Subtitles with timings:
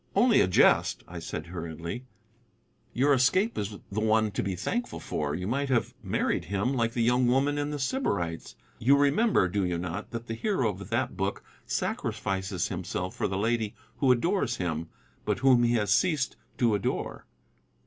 [0.15, 2.05] "Only a jest," I said hurriedly;
[2.91, 5.35] "your escape is the one to be thankful for.
[5.35, 8.55] You might have married him, like the young woman in The Sybarites.
[8.79, 13.37] You remember, do you not, that the hero of that book sacrifices himself for the
[13.37, 14.89] lady who adores him,
[15.23, 17.27] but whom he has ceased to adore?"